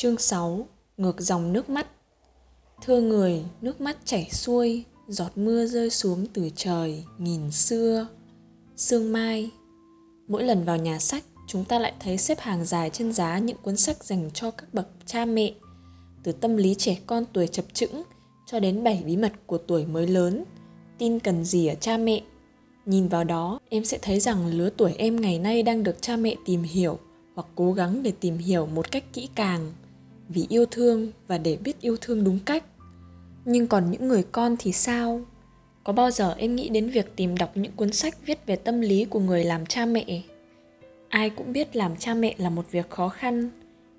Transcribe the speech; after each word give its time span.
Chương 0.00 0.18
6 0.18 0.66
Ngược 0.96 1.20
dòng 1.20 1.52
nước 1.52 1.70
mắt 1.70 1.86
Thưa 2.82 3.00
người, 3.00 3.44
nước 3.60 3.80
mắt 3.80 3.96
chảy 4.04 4.30
xuôi, 4.30 4.84
giọt 5.08 5.38
mưa 5.38 5.66
rơi 5.66 5.90
xuống 5.90 6.26
từ 6.32 6.50
trời, 6.56 7.04
nghìn 7.18 7.50
xưa. 7.50 8.06
Sương 8.76 9.12
Mai 9.12 9.50
Mỗi 10.28 10.44
lần 10.44 10.64
vào 10.64 10.76
nhà 10.76 10.98
sách, 10.98 11.24
chúng 11.46 11.64
ta 11.64 11.78
lại 11.78 11.92
thấy 12.00 12.18
xếp 12.18 12.40
hàng 12.40 12.64
dài 12.64 12.90
trên 12.90 13.12
giá 13.12 13.38
những 13.38 13.56
cuốn 13.62 13.76
sách 13.76 14.04
dành 14.04 14.30
cho 14.34 14.50
các 14.50 14.74
bậc 14.74 14.88
cha 15.06 15.24
mẹ. 15.24 15.52
Từ 16.22 16.32
tâm 16.32 16.56
lý 16.56 16.74
trẻ 16.74 16.98
con 17.06 17.24
tuổi 17.32 17.46
chập 17.46 17.64
chững 17.72 18.02
cho 18.46 18.60
đến 18.60 18.84
bảy 18.84 19.02
bí 19.06 19.16
mật 19.16 19.32
của 19.46 19.58
tuổi 19.58 19.86
mới 19.86 20.06
lớn, 20.06 20.44
tin 20.98 21.18
cần 21.18 21.44
gì 21.44 21.66
ở 21.66 21.74
cha 21.74 21.96
mẹ. 21.96 22.22
Nhìn 22.86 23.08
vào 23.08 23.24
đó, 23.24 23.60
em 23.68 23.84
sẽ 23.84 23.98
thấy 24.02 24.20
rằng 24.20 24.46
lứa 24.46 24.70
tuổi 24.76 24.94
em 24.98 25.20
ngày 25.20 25.38
nay 25.38 25.62
đang 25.62 25.82
được 25.82 26.02
cha 26.02 26.16
mẹ 26.16 26.34
tìm 26.46 26.62
hiểu 26.62 26.98
hoặc 27.34 27.46
cố 27.54 27.72
gắng 27.72 28.02
để 28.02 28.12
tìm 28.20 28.38
hiểu 28.38 28.66
một 28.66 28.90
cách 28.90 29.04
kỹ 29.12 29.28
càng 29.34 29.72
vì 30.32 30.46
yêu 30.48 30.66
thương 30.66 31.12
và 31.28 31.38
để 31.38 31.56
biết 31.56 31.80
yêu 31.80 31.96
thương 32.00 32.24
đúng 32.24 32.38
cách. 32.46 32.64
Nhưng 33.44 33.66
còn 33.66 33.90
những 33.90 34.08
người 34.08 34.22
con 34.32 34.56
thì 34.58 34.72
sao? 34.72 35.20
Có 35.84 35.92
bao 35.92 36.10
giờ 36.10 36.34
em 36.38 36.56
nghĩ 36.56 36.68
đến 36.68 36.90
việc 36.90 37.16
tìm 37.16 37.36
đọc 37.36 37.50
những 37.54 37.72
cuốn 37.72 37.92
sách 37.92 38.14
viết 38.26 38.46
về 38.46 38.56
tâm 38.56 38.80
lý 38.80 39.04
của 39.04 39.20
người 39.20 39.44
làm 39.44 39.66
cha 39.66 39.86
mẹ? 39.86 40.22
Ai 41.08 41.30
cũng 41.30 41.52
biết 41.52 41.76
làm 41.76 41.96
cha 41.96 42.14
mẹ 42.14 42.34
là 42.38 42.50
một 42.50 42.70
việc 42.70 42.90
khó 42.90 43.08
khăn. 43.08 43.50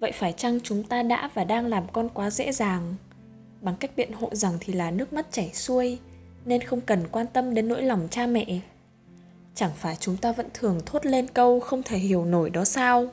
Vậy 0.00 0.12
phải 0.12 0.32
chăng 0.32 0.60
chúng 0.60 0.82
ta 0.82 1.02
đã 1.02 1.30
và 1.34 1.44
đang 1.44 1.66
làm 1.66 1.84
con 1.92 2.08
quá 2.08 2.30
dễ 2.30 2.52
dàng? 2.52 2.94
Bằng 3.60 3.76
cách 3.80 3.90
biện 3.96 4.12
hộ 4.12 4.28
rằng 4.32 4.52
thì 4.60 4.72
là 4.72 4.90
nước 4.90 5.12
mắt 5.12 5.26
chảy 5.32 5.50
xuôi, 5.52 5.98
nên 6.44 6.60
không 6.60 6.80
cần 6.80 7.00
quan 7.12 7.26
tâm 7.26 7.54
đến 7.54 7.68
nỗi 7.68 7.82
lòng 7.82 8.08
cha 8.10 8.26
mẹ. 8.26 8.60
Chẳng 9.54 9.70
phải 9.76 9.96
chúng 10.00 10.16
ta 10.16 10.32
vẫn 10.32 10.46
thường 10.54 10.80
thốt 10.86 11.06
lên 11.06 11.26
câu 11.28 11.60
không 11.60 11.82
thể 11.82 11.98
hiểu 11.98 12.24
nổi 12.24 12.50
đó 12.50 12.64
sao? 12.64 13.08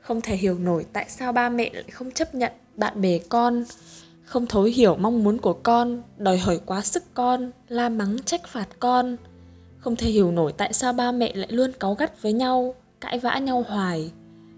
Không 0.00 0.20
thể 0.20 0.36
hiểu 0.36 0.58
nổi 0.58 0.86
tại 0.92 1.06
sao 1.08 1.32
ba 1.32 1.48
mẹ 1.48 1.70
lại 1.72 1.90
không 1.90 2.10
chấp 2.10 2.34
nhận 2.34 2.52
bạn 2.76 3.00
bè 3.00 3.18
con, 3.18 3.64
không 4.24 4.46
thấu 4.46 4.62
hiểu 4.62 4.96
mong 4.96 5.24
muốn 5.24 5.38
của 5.38 5.52
con, 5.52 6.02
đòi 6.18 6.38
hỏi 6.38 6.60
quá 6.66 6.80
sức 6.80 7.02
con, 7.14 7.50
la 7.68 7.88
mắng 7.88 8.16
trách 8.24 8.48
phạt 8.48 8.68
con. 8.78 9.16
Không 9.78 9.96
thể 9.96 10.10
hiểu 10.10 10.32
nổi 10.32 10.52
tại 10.52 10.72
sao 10.72 10.92
ba 10.92 11.12
mẹ 11.12 11.32
lại 11.34 11.48
luôn 11.52 11.72
cáu 11.80 11.94
gắt 11.94 12.22
với 12.22 12.32
nhau, 12.32 12.74
cãi 13.00 13.18
vã 13.18 13.38
nhau 13.38 13.64
hoài. 13.68 14.10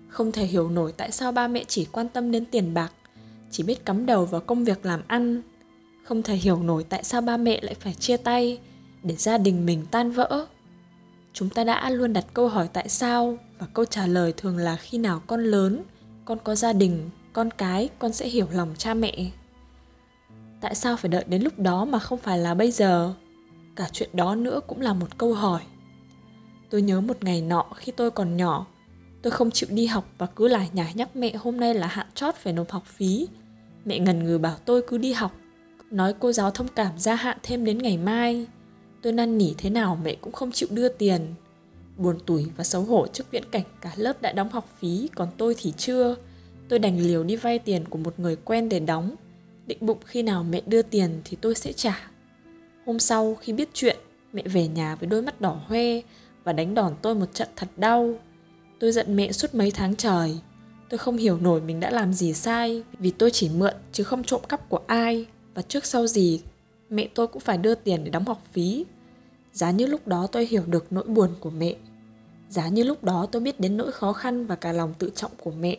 Không 0.08 0.32
thể 0.32 0.44
hiểu 0.44 0.70
nổi 0.70 0.92
tại 0.96 1.12
sao 1.12 1.32
ba 1.32 1.48
mẹ 1.48 1.64
chỉ 1.68 1.86
quan 1.92 2.08
tâm 2.08 2.30
đến 2.30 2.44
tiền 2.44 2.74
bạc, 2.74 2.92
chỉ 3.50 3.62
biết 3.62 3.84
cắm 3.84 4.06
đầu 4.06 4.24
vào 4.24 4.40
công 4.40 4.64
việc 4.64 4.86
làm 4.86 5.02
ăn. 5.06 5.42
Không 6.04 6.22
thể 6.22 6.34
hiểu 6.34 6.62
nổi 6.62 6.84
tại 6.88 7.04
sao 7.04 7.20
ba 7.20 7.36
mẹ 7.36 7.60
lại 7.62 7.74
phải 7.80 7.94
chia 7.94 8.16
tay 8.16 8.58
để 9.02 9.16
gia 9.16 9.38
đình 9.38 9.66
mình 9.66 9.86
tan 9.90 10.10
vỡ. 10.10 10.46
Chúng 11.32 11.50
ta 11.50 11.64
đã 11.64 11.90
luôn 11.90 12.12
đặt 12.12 12.24
câu 12.34 12.48
hỏi 12.48 12.68
tại 12.72 12.88
sao? 12.88 13.38
Và 13.62 13.68
câu 13.74 13.84
trả 13.84 14.06
lời 14.06 14.34
thường 14.36 14.56
là 14.56 14.76
khi 14.76 14.98
nào 14.98 15.22
con 15.26 15.44
lớn, 15.44 15.82
con 16.24 16.38
có 16.44 16.54
gia 16.54 16.72
đình, 16.72 17.10
con 17.32 17.50
cái, 17.50 17.88
con 17.98 18.12
sẽ 18.12 18.28
hiểu 18.28 18.46
lòng 18.52 18.74
cha 18.78 18.94
mẹ. 18.94 19.30
Tại 20.60 20.74
sao 20.74 20.96
phải 20.96 21.08
đợi 21.08 21.24
đến 21.28 21.42
lúc 21.42 21.58
đó 21.58 21.84
mà 21.84 21.98
không 21.98 22.18
phải 22.18 22.38
là 22.38 22.54
bây 22.54 22.70
giờ? 22.70 23.14
Cả 23.76 23.88
chuyện 23.92 24.10
đó 24.12 24.34
nữa 24.34 24.60
cũng 24.66 24.80
là 24.80 24.92
một 24.92 25.18
câu 25.18 25.34
hỏi. 25.34 25.60
Tôi 26.70 26.82
nhớ 26.82 27.00
một 27.00 27.24
ngày 27.24 27.42
nọ 27.42 27.66
khi 27.76 27.92
tôi 27.92 28.10
còn 28.10 28.36
nhỏ, 28.36 28.66
tôi 29.22 29.30
không 29.30 29.50
chịu 29.50 29.68
đi 29.72 29.86
học 29.86 30.04
và 30.18 30.26
cứ 30.26 30.48
lải 30.48 30.70
nhải 30.72 30.92
nhắc 30.94 31.16
mẹ 31.16 31.36
hôm 31.36 31.56
nay 31.56 31.74
là 31.74 31.86
hạn 31.86 32.06
chót 32.14 32.34
phải 32.34 32.52
nộp 32.52 32.70
học 32.70 32.84
phí. 32.86 33.28
Mẹ 33.84 33.98
ngần 33.98 34.24
ngừ 34.24 34.38
bảo 34.38 34.56
tôi 34.64 34.82
cứ 34.88 34.98
đi 34.98 35.12
học, 35.12 35.32
nói 35.90 36.14
cô 36.20 36.32
giáo 36.32 36.50
thông 36.50 36.68
cảm 36.68 36.98
gia 36.98 37.14
hạn 37.14 37.38
thêm 37.42 37.64
đến 37.64 37.78
ngày 37.78 37.98
mai. 37.98 38.46
Tôi 39.02 39.12
năn 39.12 39.38
nỉ 39.38 39.54
thế 39.58 39.70
nào 39.70 39.98
mẹ 40.04 40.14
cũng 40.20 40.32
không 40.32 40.52
chịu 40.52 40.68
đưa 40.72 40.88
tiền 40.88 41.34
buồn 41.96 42.18
tủi 42.26 42.46
và 42.56 42.64
xấu 42.64 42.82
hổ 42.82 43.06
trước 43.06 43.30
viễn 43.30 43.44
cảnh 43.50 43.64
cả 43.80 43.92
lớp 43.96 44.22
đã 44.22 44.32
đóng 44.32 44.50
học 44.50 44.68
phí, 44.78 45.08
còn 45.14 45.28
tôi 45.36 45.54
thì 45.58 45.72
chưa. 45.76 46.16
Tôi 46.68 46.78
đành 46.78 47.00
liều 47.00 47.24
đi 47.24 47.36
vay 47.36 47.58
tiền 47.58 47.84
của 47.88 47.98
một 47.98 48.20
người 48.20 48.36
quen 48.36 48.68
để 48.68 48.80
đóng. 48.80 49.14
Định 49.66 49.78
bụng 49.80 49.98
khi 50.04 50.22
nào 50.22 50.44
mẹ 50.44 50.62
đưa 50.66 50.82
tiền 50.82 51.20
thì 51.24 51.36
tôi 51.40 51.54
sẽ 51.54 51.72
trả. 51.72 52.10
Hôm 52.86 52.98
sau 52.98 53.34
khi 53.40 53.52
biết 53.52 53.68
chuyện, 53.74 53.96
mẹ 54.32 54.42
về 54.42 54.68
nhà 54.68 54.94
với 54.94 55.06
đôi 55.06 55.22
mắt 55.22 55.40
đỏ 55.40 55.60
hoe 55.66 56.00
và 56.44 56.52
đánh 56.52 56.74
đòn 56.74 56.94
tôi 57.02 57.14
một 57.14 57.34
trận 57.34 57.48
thật 57.56 57.68
đau. 57.76 58.14
Tôi 58.80 58.92
giận 58.92 59.16
mẹ 59.16 59.32
suốt 59.32 59.54
mấy 59.54 59.70
tháng 59.70 59.96
trời. 59.96 60.38
Tôi 60.88 60.98
không 60.98 61.16
hiểu 61.16 61.38
nổi 61.38 61.60
mình 61.60 61.80
đã 61.80 61.90
làm 61.90 62.12
gì 62.12 62.32
sai, 62.32 62.82
vì 62.98 63.10
tôi 63.10 63.30
chỉ 63.30 63.48
mượn 63.48 63.74
chứ 63.92 64.04
không 64.04 64.24
trộm 64.24 64.40
cắp 64.48 64.68
của 64.68 64.80
ai. 64.86 65.26
Và 65.54 65.62
trước 65.62 65.86
sau 65.86 66.06
gì, 66.06 66.40
mẹ 66.90 67.08
tôi 67.14 67.26
cũng 67.26 67.40
phải 67.40 67.58
đưa 67.58 67.74
tiền 67.74 68.04
để 68.04 68.10
đóng 68.10 68.24
học 68.24 68.42
phí 68.52 68.84
giá 69.52 69.70
như 69.70 69.86
lúc 69.86 70.08
đó 70.08 70.26
tôi 70.32 70.46
hiểu 70.46 70.62
được 70.66 70.92
nỗi 70.92 71.04
buồn 71.04 71.30
của 71.40 71.50
mẹ. 71.50 71.74
Giá 72.48 72.68
như 72.68 72.82
lúc 72.82 73.04
đó 73.04 73.26
tôi 73.32 73.42
biết 73.42 73.60
đến 73.60 73.76
nỗi 73.76 73.92
khó 73.92 74.12
khăn 74.12 74.46
và 74.46 74.56
cả 74.56 74.72
lòng 74.72 74.94
tự 74.98 75.10
trọng 75.14 75.32
của 75.42 75.50
mẹ. 75.50 75.78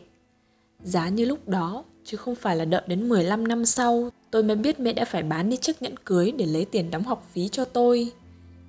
Giá 0.83 1.09
như 1.09 1.25
lúc 1.25 1.47
đó, 1.47 1.83
chứ 2.05 2.17
không 2.17 2.35
phải 2.35 2.55
là 2.55 2.65
đợi 2.65 2.81
đến 2.87 3.09
15 3.09 3.47
năm 3.47 3.65
sau, 3.65 4.09
tôi 4.31 4.43
mới 4.43 4.55
biết 4.55 4.79
mẹ 4.79 4.93
đã 4.93 5.05
phải 5.05 5.23
bán 5.23 5.49
đi 5.49 5.57
chiếc 5.57 5.81
nhẫn 5.81 5.95
cưới 6.05 6.31
để 6.31 6.45
lấy 6.45 6.65
tiền 6.65 6.91
đóng 6.91 7.03
học 7.03 7.27
phí 7.33 7.47
cho 7.47 7.65
tôi. 7.65 8.11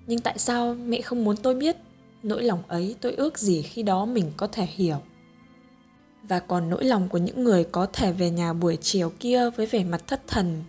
Nhưng 0.07 0.19
tại 0.19 0.39
sao 0.39 0.75
mẹ 0.75 1.01
không 1.01 1.25
muốn 1.25 1.37
tôi 1.37 1.55
biết? 1.55 1.77
Nỗi 2.23 2.43
lòng 2.43 2.63
ấy 2.69 2.97
tôi 3.01 3.13
ước 3.13 3.39
gì 3.39 3.63
khi 3.63 3.83
đó 3.83 4.05
mình 4.05 4.33
có 4.37 4.47
thể 4.47 4.67
hiểu. 4.67 4.97
Và 6.23 6.41
còn 6.41 6.71
nỗi 6.71 6.85
lòng 6.85 7.09
của 7.09 7.19
những 7.19 7.45
người 7.45 7.65
có 7.65 7.87
thể 7.93 8.13
về 8.13 8.31
nhà 8.31 8.53
buổi 8.53 8.79
chiều 8.81 9.13
kia 9.21 9.51
với 9.51 9.67
vẻ 9.67 9.85
mặt 9.85 10.03
thất 10.07 10.27
thần, 10.27 10.63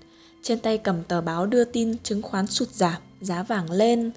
trên 0.44 0.60
tay 0.60 0.78
cầm 0.78 1.04
tờ 1.04 1.22
báo 1.22 1.46
đưa 1.46 1.64
tin 1.64 1.98
chứng 1.98 2.22
khoán 2.22 2.48
sụt 2.48 2.70
giảm, 2.70 3.02
giá 3.22 3.44
vàng 3.44 3.72
lên 3.72 4.12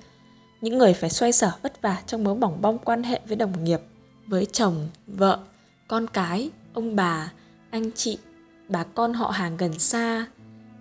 những 0.61 0.79
người 0.79 0.95
phải 0.95 1.11
xoay 1.11 1.33
sở 1.33 1.51
vất 1.63 1.83
vả 1.83 2.03
trong 2.07 2.25
mớ 2.25 2.35
bỏng 2.35 2.59
bong 2.63 2.79
quan 2.79 3.03
hệ 3.03 3.21
với 3.27 3.37
đồng 3.37 3.65
nghiệp, 3.65 3.81
với 4.27 4.47
chồng, 4.47 4.89
vợ, 5.07 5.39
con 5.89 6.07
cái, 6.07 6.51
ông 6.75 6.97
bà, 6.97 7.33
anh 7.71 7.91
chị, 7.93 8.19
bà 8.69 8.85
con 8.85 9.15
họ 9.15 9.31
hàng 9.31 9.57
gần 9.57 9.79
xa. 9.79 10.27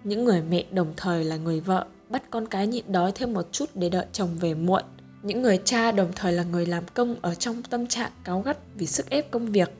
Những 0.03 0.25
người 0.25 0.41
mẹ 0.41 0.65
đồng 0.71 0.93
thời 0.97 1.23
là 1.23 1.37
người 1.37 1.59
vợ, 1.59 1.85
bắt 2.09 2.23
con 2.29 2.47
cái 2.47 2.67
nhịn 2.67 2.91
đói 2.91 3.11
thêm 3.11 3.33
một 3.33 3.47
chút 3.51 3.69
để 3.75 3.89
đợi 3.89 4.05
chồng 4.11 4.29
về 4.39 4.53
muộn. 4.53 4.83
Những 5.23 5.41
người 5.41 5.59
cha 5.65 5.91
đồng 5.91 6.11
thời 6.15 6.33
là 6.33 6.43
người 6.43 6.65
làm 6.65 6.83
công 6.93 7.15
ở 7.21 7.35
trong 7.35 7.63
tâm 7.63 7.87
trạng 7.87 8.11
cáu 8.23 8.41
gắt 8.41 8.57
vì 8.75 8.85
sức 8.85 9.09
ép 9.09 9.31
công 9.31 9.51
việc. 9.51 9.71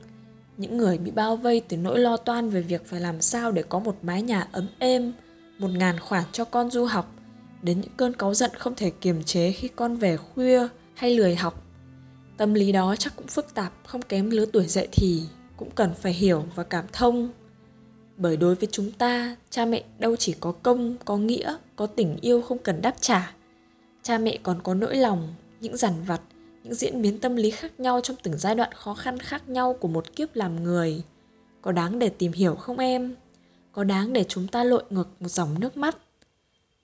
Những 0.57 0.77
người 0.77 0.97
bị 0.97 1.11
bao 1.11 1.35
vây 1.35 1.61
từ 1.67 1.77
nỗi 1.77 1.99
lo 1.99 2.17
toan 2.17 2.49
về 2.49 2.61
việc 2.61 2.85
phải 2.85 2.99
làm 2.99 3.21
sao 3.21 3.51
để 3.51 3.63
có 3.63 3.79
một 3.79 3.95
mái 4.01 4.21
nhà 4.21 4.47
ấm 4.51 4.67
êm, 4.79 5.13
một 5.57 5.69
ngàn 5.71 5.99
khoản 5.99 6.23
cho 6.31 6.45
con 6.45 6.71
du 6.71 6.85
học 6.85 7.13
đến 7.61 7.81
những 7.81 7.91
cơn 7.97 8.13
cáu 8.13 8.33
giận 8.33 8.51
không 8.57 8.75
thể 8.75 8.89
kiềm 8.89 9.23
chế 9.23 9.51
khi 9.51 9.67
con 9.67 9.95
về 9.95 10.17
khuya 10.17 10.67
hay 10.93 11.15
lười 11.15 11.35
học. 11.35 11.63
Tâm 12.37 12.53
lý 12.53 12.71
đó 12.71 12.95
chắc 12.95 13.15
cũng 13.15 13.27
phức 13.27 13.53
tạp, 13.53 13.73
không 13.85 14.01
kém 14.01 14.29
lứa 14.29 14.45
tuổi 14.45 14.65
dậy 14.65 14.87
thì 14.91 15.21
cũng 15.57 15.71
cần 15.71 15.93
phải 16.01 16.13
hiểu 16.13 16.45
và 16.55 16.63
cảm 16.63 16.85
thông. 16.93 17.29
Bởi 18.17 18.37
đối 18.37 18.55
với 18.55 18.69
chúng 18.71 18.91
ta, 18.91 19.35
cha 19.49 19.65
mẹ 19.65 19.83
đâu 19.99 20.15
chỉ 20.15 20.35
có 20.39 20.51
công, 20.51 20.97
có 21.05 21.17
nghĩa, 21.17 21.55
có 21.75 21.85
tình 21.85 22.17
yêu 22.21 22.41
không 22.41 22.57
cần 22.57 22.81
đáp 22.81 22.95
trả. 23.01 23.33
Cha 24.03 24.17
mẹ 24.17 24.37
còn 24.43 24.61
có 24.63 24.73
nỗi 24.73 24.95
lòng, 24.95 25.33
những 25.61 25.77
dằn 25.77 25.93
vặt, 26.07 26.21
những 26.63 26.73
diễn 26.73 27.01
biến 27.01 27.19
tâm 27.19 27.35
lý 27.35 27.51
khác 27.51 27.79
nhau 27.79 28.01
trong 28.03 28.17
từng 28.23 28.37
giai 28.37 28.55
đoạn 28.55 28.71
khó 28.73 28.93
khăn 28.93 29.19
khác 29.19 29.49
nhau 29.49 29.73
của 29.73 29.87
một 29.87 30.15
kiếp 30.15 30.35
làm 30.35 30.63
người. 30.63 31.03
Có 31.61 31.71
đáng 31.71 31.99
để 31.99 32.09
tìm 32.09 32.31
hiểu 32.31 32.55
không 32.55 32.77
em? 32.77 33.15
Có 33.71 33.83
đáng 33.83 34.13
để 34.13 34.23
chúng 34.23 34.47
ta 34.47 34.63
lội 34.63 34.83
ngược 34.89 35.09
một 35.19 35.29
dòng 35.29 35.59
nước 35.59 35.77
mắt? 35.77 35.97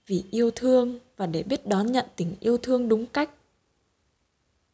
Vì 0.08 0.24
yêu 0.32 0.52
thương 0.52 1.00
và 1.18 1.26
để 1.26 1.44
biết 1.44 1.68
đón 1.68 1.92
nhận 1.92 2.06
tình 2.16 2.36
yêu 2.40 2.58
thương 2.58 2.90
đúng 2.90 3.06
cách. 3.06 3.30